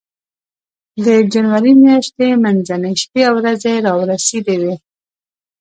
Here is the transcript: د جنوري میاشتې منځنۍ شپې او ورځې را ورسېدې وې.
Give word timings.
د 1.05 1.07
جنوري 1.31 1.73
میاشتې 1.83 2.27
منځنۍ 2.43 2.93
شپې 3.03 3.21
او 3.29 3.33
ورځې 3.39 3.73
را 3.85 3.91
ورسېدې 3.99 4.55
وې. 4.61 4.75